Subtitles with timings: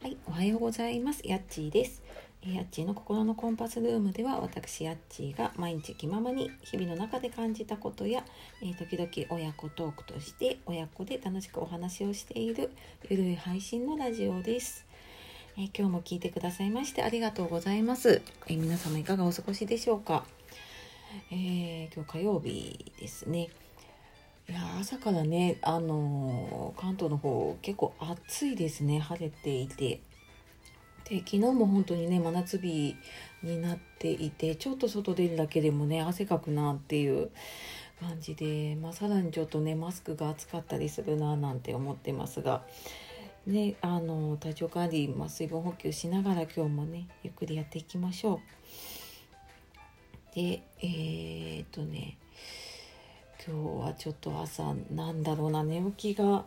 [0.00, 1.22] はい、おはようございます。
[1.24, 2.02] やっちーです。
[2.46, 8.24] えやっちーの心のコンパスルームでは、私やっちーが毎日気ままに日々の中で感じたことや、
[8.62, 12.70] えー時々親子トークとして親子で楽しくお話をしている
[13.10, 14.86] ゆるい配信のラジオです。
[15.56, 18.22] えー今日も聞いてくださいましてありがとうございます。
[18.46, 20.24] えー皆様いかがお過ごしでしょうか。
[21.32, 23.48] えー今日火曜日ですね。
[24.48, 30.00] いや朝からね、あのー関東の方結構暑いですね晴れていて
[31.08, 32.96] で昨日も本当にね真夏日
[33.42, 37.30] になっていてちょっと外出るだけでもね汗かくなっていう
[38.00, 42.62] 感じで、まあ、さらにちょっとねマスクが暑かったりするななんて思ってますが。
[43.46, 48.42] ね、あの体調管理、まあ、水分補給しながら今日もねゆっくりやっていきましょ
[50.34, 50.34] う。
[50.34, 52.18] でえー、っとね
[53.48, 56.44] 今日はちょっと朝なんだろうな寝起きが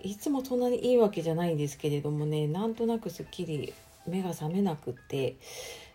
[0.00, 3.72] いつもそんなにいいわけじゃないんですけれどもねなんとなくすっきり
[4.04, 5.36] 目が覚めなくって。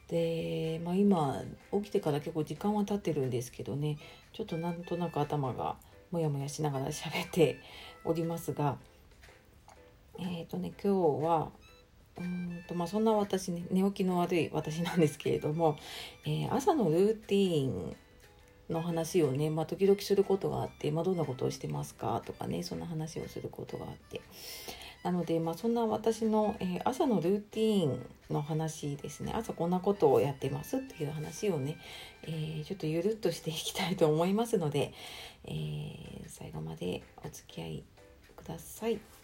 [0.10, 3.98] で、まあ、今起きてから結構時間は経ってるんですけどね
[4.34, 5.76] ちょっとなんとなく頭が
[6.12, 7.60] モヤモヤしながら喋って
[8.04, 8.78] おりますが
[10.20, 11.50] えっ、とね今日は
[12.18, 15.78] うんとまあそんな私ね寝起きの悪い私なんですけれども、
[16.26, 17.96] えー朝のルーティーン
[18.74, 24.22] の話をね、まあ、時々することがあって、まあ、どんなことをしてますかとかねそんな話をすることがあって
[25.04, 31.78] なので、まあ、そんな私の、えー朝のルーティーンの話ですね朝こんなことをやってますっていう話をね、
[32.24, 34.94] えーちょっとゆるっとしていきたいと思いますので、
[35.46, 37.84] えー最後までお付き合い
[38.36, 39.23] ください。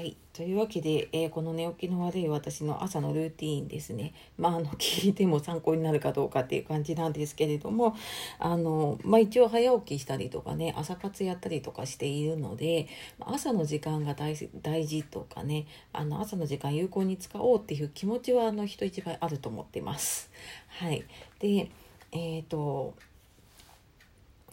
[0.00, 0.16] はい。
[0.32, 4.14] というわけで、えーこの寝起きの悪い私の朝のルーティーンですね。
[4.38, 7.94] まあ、あの、聞いても参考になるかどうかっていう感じなんですけれども、
[8.38, 12.88] あの、まあ、一応早起きしたりとかね、朝活やったりとかしているので、
[13.20, 14.34] 朝の時間が大
[14.86, 20.30] 事とかね、あの、朝の時間有効に使おうっていう気持ちは、あの、人一倍あると思ってます。
[20.68, 21.04] はい。
[21.40, 21.70] で、
[22.12, 22.94] えっ、と、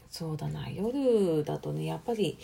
[0.10, 2.38] そうだな、夜だとね、やっぱり、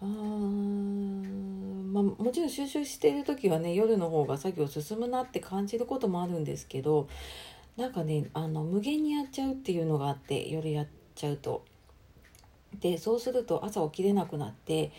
[0.00, 7.08] あまあ、もちろん収集している時はね夜の方が作業進むなって感じることもあるんですけど
[7.76, 11.64] なんかねあの無限にやっちゃうっていうのがあって夜やっちゃうと。
[12.80, 14.90] でそうすると朝起きれなくなって、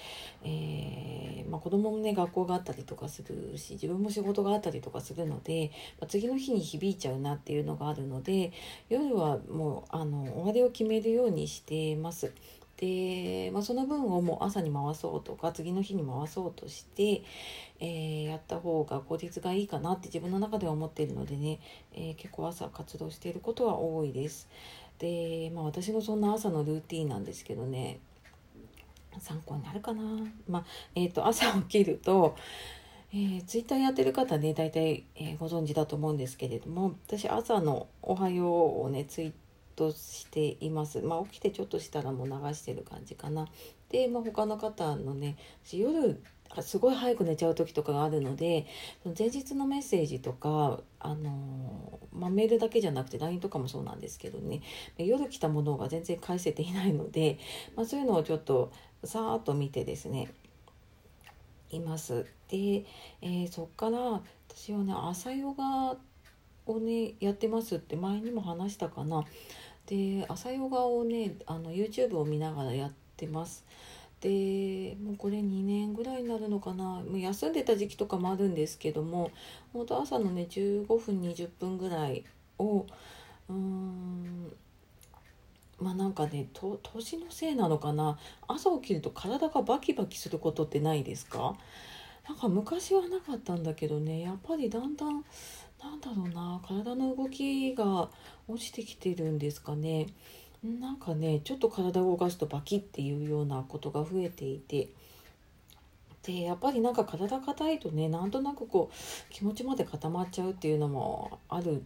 [0.44, 8.54] えーまあ、子供もね学校があったりとかするし自分も仕事があったりとかするので、まあ、次の日に響いちゃうなっていうのがあるので
[8.90, 12.34] 夜はもうあの終わりを決めるようにしてます。
[12.86, 17.24] で、まあ、その分をもう朝に回そうとか次の日に回そうとして、
[17.80, 21.60] えーやった方が効率がいいかなって自分の中では思っているのでね、
[21.94, 24.48] えー結構朝活動していることは多いです。
[25.00, 28.00] で、まあ、私のそんな朝のルーティンなんですけどね
[29.20, 30.02] 参考になるかな、
[30.48, 32.36] まあえー、と朝起きると、
[33.14, 39.34] えー、ツイッターやってる方ね大体、えご存知だと思うんですけれども私朝の「おはよう」をねツイー
[39.76, 41.02] トしています。
[41.02, 43.48] まあ、起きてちょっとしたらもう流してる感じかな。
[43.90, 45.38] で、まあ、他の方のね
[45.72, 46.22] 夜
[46.62, 48.66] すごい早く寝ちゃう時とかがあるので
[49.18, 54.62] 前日のメッセージとか、あのまあ、メールだけじゃなくて LINE とかもそうなんですけどね
[54.98, 57.40] 夜来たものが全然返せていないので、
[57.76, 58.72] まあ、そういうのをちょっと
[59.04, 60.32] さーっと見てですね
[61.72, 62.26] います。
[62.50, 62.86] で、
[63.22, 65.98] えーそっから私はね朝ヨガ
[66.68, 69.26] をねやってますって前にも話したかな。
[69.88, 73.64] で朝ヨガをねあの YouTube を見ながらやってます。
[74.22, 76.84] でもうこれ2年ぐらいになるのかな。
[76.84, 79.32] もう休んでた時期とかもあるんですけども
[79.74, 82.24] 本当朝のね15分20分ぐらい
[82.58, 82.86] を
[83.50, 84.52] うーん
[85.80, 88.18] まあなんかねと年のせいなのかな。
[88.48, 91.56] 朝起きると体がバキバキすることってないですか？
[92.28, 95.24] なんか昔はなかったんだけどねやっぱりだんだん
[95.86, 98.10] なんだろうな体の動きが
[98.48, 100.08] 落ちてきてるんですかね。
[100.64, 104.90] なんかねちょっと体を動かすとバキっていうようなことが増えていて。
[106.24, 111.84] でやっぱりなんか体硬いとねなんとなくこう気持ちまで固まっちゃうっていうのもある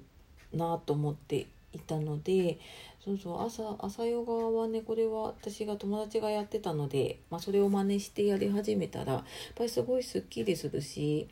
[0.54, 2.58] なと思っていたので
[3.04, 9.24] そうそう朝朝ヨガはねこれは私が友達がやってたので、まあ、それを真似してやり始めたらやっ
[9.56, 11.28] ぱりすごいすっきりするし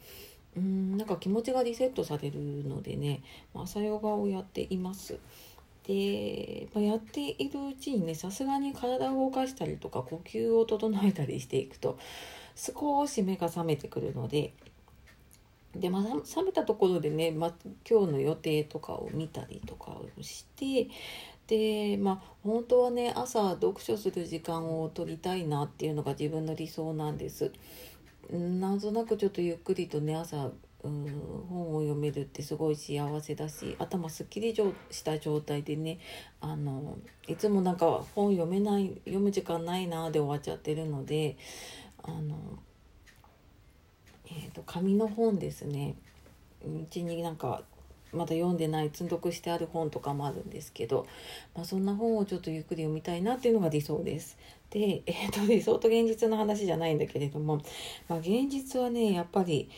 [0.57, 3.21] うんなんか気持ちがリセットされるのでね
[3.54, 5.19] 朝ヨガをやっています。
[5.83, 11.98] で、ま、やっているうちにねさすがに体を動かしたりとか呼吸を整えたりしていくと
[12.56, 14.54] 少し目が覚めてくるので
[15.75, 17.54] でまあ冷めたところでね、まあ、
[17.89, 20.89] 今日の予定とかを見たりとかをして
[21.45, 27.51] でまあ本当はね朝読書する時間を取りたいなっていうのが自分の理想なんです。
[28.31, 30.51] なんとなくちょっとゆっくりとね朝
[30.83, 34.56] うん本を読めるってすごい幸せだし頭すっきり
[34.91, 36.00] した状態でね
[36.39, 36.97] あの
[37.27, 41.38] いつもなんか本読めない読む時間ないなで終わっちゃってるので
[42.03, 42.59] あの、
[44.27, 45.95] えーと、紙の本ですね。
[46.63, 47.63] うちになんか
[48.13, 51.07] まだ読んでない積読してある本とかもあるんですけど、
[51.56, 54.38] まあ、そんな本をちょっとゆっくり読みたいなっていうのが理想です。
[54.69, 57.62] で、 えーと、理想と現実の話じゃないんだけれども、
[58.07, 59.69] まあ、現実はねやっぱり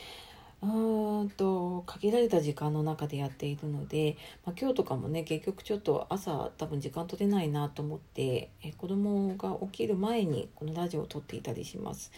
[0.61, 12.11] うんと限られた時間の中でやっているので、まあ、今日とかもね結局ちょっと朝多分時間取れないなと思ってえ子供が起きる前にこのラジオを撮っていたりします。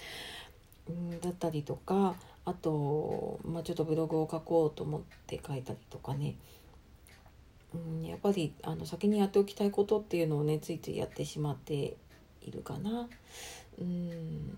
[1.21, 6.35] だったりとかあと、まあ、ちょっとブログを書こうと思って書いたりとかね
[7.73, 11.95] うんやっぱりあの先にやっておきたいことっていうのをねついついやってしまって
[12.41, 13.07] いるかな。
[13.79, 14.57] うん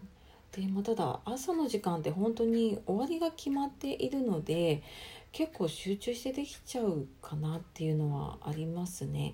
[0.52, 4.84] でまあ、ただ朝の時間って本当に終わりが決まっているので
[5.32, 9.34] 結構集中してできちゃうかなっていうのはありますね。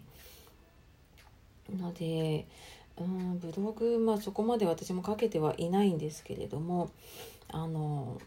[1.78, 2.48] ので
[3.00, 6.92] うんブログ、まあ、そこまで私も書けてはいないんですけれども
[7.48, 8.20] あの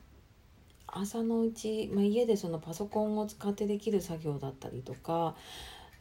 [0.86, 5.34] 朝のうち、まあ、家でそのパソコンを使ってできる作業だったりとか、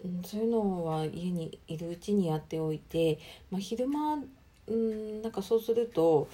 [0.03, 3.19] うん、そういうのは家にいるうちにやっておいて、
[3.49, 4.23] まあ、昼間
[4.67, 6.29] うんなんかそうすると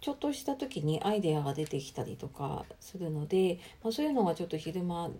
[0.00, 5.10] ちょっとした時にアイデアが出てきたりとかするので、まあ、そういうのがちょっと昼間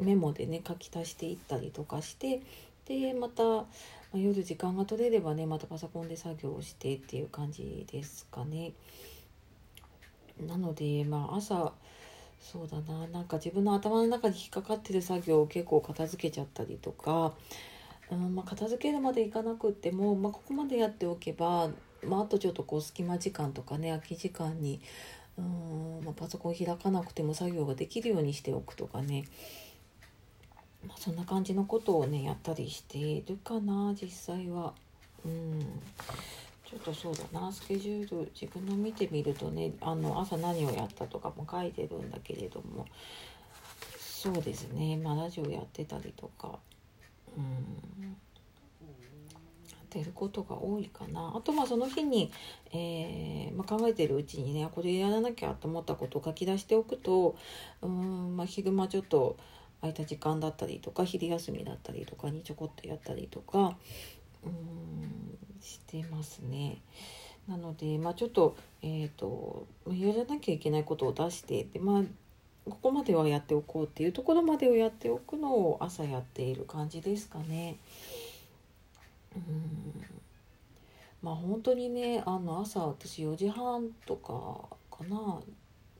[0.00, 2.42] メモでね書き足していったりとかして
[2.86, 3.64] でまた、
[4.12, 8.72] まあ、夜時間が取れればねまたパソコンで作業をしてっていう感じですかね。
[10.46, 11.72] なのでまあ朝
[12.40, 17.34] そうだななんか自分の頭の中に引っかかってる作業を結構片付けちゃったりとか、
[18.10, 21.70] うんまあ、片付けるまでいかなくっても、まあ、ここまでやっておけば
[22.04, 24.80] まあ、あとちょっとこう隙間時間とかね空き時間に
[25.38, 29.24] うん、まあ、パソコン開かなくても作業ができるようにしておくとかね、
[30.86, 34.72] まあ、そんな感じのことをねやったりしているかな実際は。
[35.24, 35.60] うん。
[36.68, 42.86] ちょっとそうだなスケジュール自分の見てみるとねあの朝何をやったとかも書いてるんだけれども。
[43.98, 46.58] そうですねまあラジオやってたりとか。
[47.36, 48.16] うん。
[49.92, 51.34] てることが多いかな。
[51.36, 52.32] あとまあその日に、
[52.72, 57.36] えー、まあ、考えてるうちにねこれやらなきゃと思ったことを書き出しておくと
[57.82, 59.36] うん、まあ、昼間ちょっと
[59.82, 63.76] 空いた時間だったりとか昼休みだったりとかにちょこっとやったりとか
[64.44, 66.80] うんしてますね。
[67.48, 72.02] なので、まあ、ちょっと,、えーと、とやらなきゃいけないことを出してで、まあ、
[72.64, 77.76] ここまではやっておこうっていうところまでをやっておくのを朝やっている感じですかね。
[79.34, 80.22] うん
[81.22, 85.40] まあ本当にねあの朝私4時半とかかな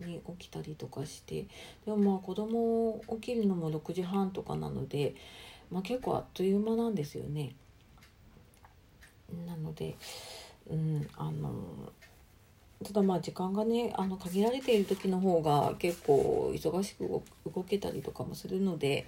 [0.03, 1.47] に起きたりとかして
[1.85, 5.15] でもまあ子供起きるのも6時半とかなので、
[5.71, 7.55] まあ、結構あっという間なんですよね。
[9.47, 9.97] なので、
[10.69, 11.53] うん、あの
[12.85, 19.07] ただまあ時間がねあの限られている時の方が結構忙しく動けたりとかもするので、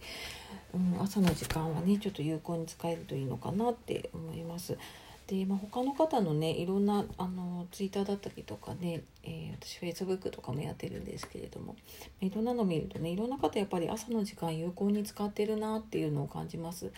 [0.73, 4.79] うん、朝の時間はねちょっと有効に使えるといいのかなって思います。
[5.27, 11.77] で、まあ、他の方のねいろんなあのツイッターだったりとかね、えー、私フェイスブックとかもやってるんですけれども
[12.21, 16.93] いろんなの見るとねいろんな方やっぱり朝の時間有効に使ってるなっていうのを感じます。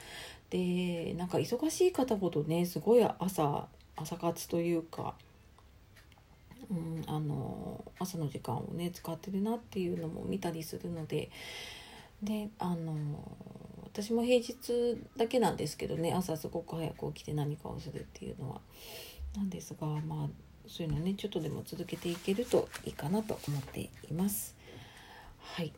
[0.51, 3.67] でなんか忙しい方ほどねすごい朝
[3.97, 5.15] 朝活というか
[6.69, 11.31] うん、あの朝の時間をね使ってるなっていうのも見たりするので
[12.23, 12.95] であの
[13.97, 14.55] 私も平日
[15.17, 18.61] だけなんですけどね朝すごく早く起きて何かをするっていうのは。
[19.35, 20.29] なんですがまあ
[20.67, 24.55] そういうのねちょっとでも続けていけるといいかなと思っています。
[25.39, 25.73] はい。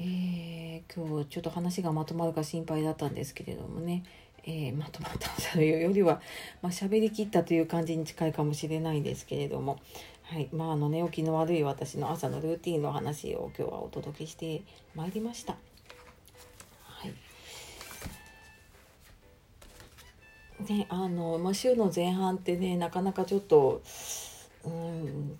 [0.00, 4.02] えー、今日ちょっと話がまとまるか心配だったんですけれどもね。
[4.42, 6.20] えー、まとまったというよりは、
[6.62, 9.78] まあ、喋りきったという感じに近いかもしれないんですけれども、
[10.22, 10.48] はい。
[10.52, 14.62] まあ、あの寝起きの悪い私の朝のルーティンの話を今日はお届けして
[14.96, 15.56] まいりました。
[20.68, 23.82] ねあのまあ、週の前半ってねなかなかちょっと
[24.64, 25.38] うん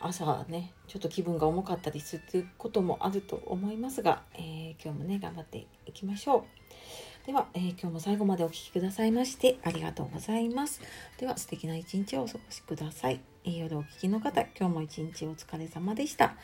[0.00, 7.26] 朝ねちょっと気分が重かったりすることもあると思いますが、えー、今日もね頑張っていきましょう。
[7.26, 10.80] では、えー、今日も最後までお聴きくださいましてありがとうございます。
[11.18, 13.20] では素敵な一日をお過ごしください。
[13.44, 16.34] えー、夜お聴きの方、今日も一日お疲れ様でした。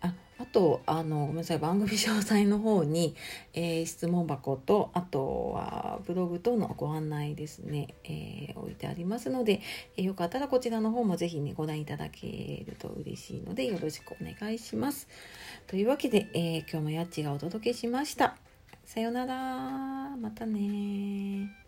[0.00, 0.14] あ、
[0.52, 3.14] とあのごめんなさい番組詳細の方に、
[3.54, 9.60] えー、質問箱とあとはブログ等のご案内ですね、えー、置いてありますので、
[9.96, 15.08] えー、よかったらこちらの方もぜひねご覧いただけると嬉しいのでよろしくお願いします。
[15.66, 18.36] というわけで、え今日もやっちがお届けしました。
[18.84, 20.16] さようなら。
[20.16, 21.67] またね